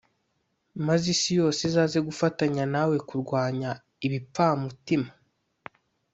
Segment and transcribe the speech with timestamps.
[0.85, 3.71] maze isi yose izaze gufatanya na we kurwanya
[4.05, 5.09] ibipfamutima.